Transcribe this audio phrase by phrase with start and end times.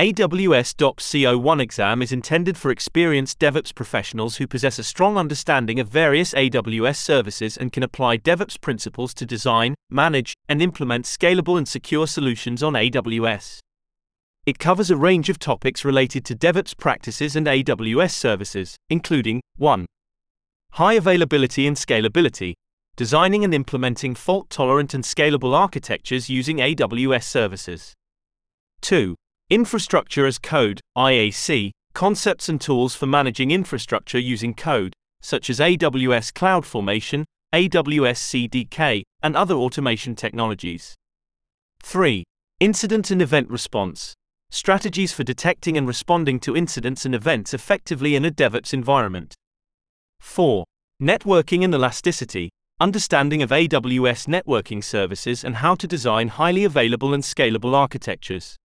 [0.00, 5.80] AWS DOPS C01 exam is intended for experienced DevOps professionals who possess a strong understanding
[5.80, 11.58] of various AWS services and can apply DevOps principles to design, manage, and implement scalable
[11.58, 13.58] and secure solutions on AWS.
[14.46, 19.84] It covers a range of topics related to DevOps practices and AWS services, including 1.
[20.74, 22.52] High availability and scalability,
[22.94, 27.94] designing and implementing fault tolerant and scalable architectures using AWS services.
[28.82, 29.16] 2.
[29.50, 36.34] Infrastructure as Code, IAC, concepts and tools for managing infrastructure using code, such as AWS
[36.34, 40.94] CloudFormation, AWS CDK, and other automation technologies.
[41.82, 42.24] 3.
[42.60, 44.12] Incident and event response,
[44.50, 49.34] strategies for detecting and responding to incidents and events effectively in a DevOps environment.
[50.20, 50.66] 4.
[51.02, 57.22] Networking and elasticity, understanding of AWS networking services and how to design highly available and
[57.22, 58.58] scalable architectures.